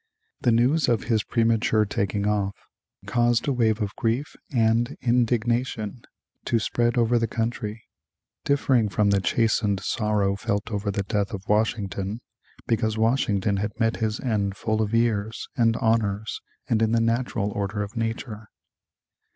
The 0.39 0.51
news 0.51 0.89
of 0.89 1.03
his 1.03 1.21
premature 1.23 1.85
taking 1.85 2.25
off 2.25 2.55
caused 3.05 3.47
a 3.47 3.53
wave 3.53 3.83
of 3.83 3.95
grief 3.95 4.35
and 4.51 4.97
indignation 5.03 6.01
to 6.45 6.57
spread 6.57 6.97
over 6.97 7.19
the 7.19 7.27
country, 7.27 7.83
differing 8.43 8.89
from 8.89 9.11
the 9.11 9.21
chastened 9.21 9.79
sorrow 9.81 10.35
felt 10.35 10.71
over 10.71 10.89
the 10.89 11.03
death 11.03 11.35
of 11.35 11.47
Washington, 11.47 12.19
because 12.65 12.97
Washington 12.97 13.57
had 13.57 13.79
met 13.79 13.97
his 13.97 14.19
end 14.19 14.57
full 14.57 14.81
of 14.81 14.95
years 14.95 15.47
and 15.55 15.77
honors, 15.77 16.41
and 16.67 16.81
in 16.81 16.93
the 16.93 16.99
natural 16.99 17.51
order 17.51 17.83
of 17.83 17.95
nature. 17.95 18.47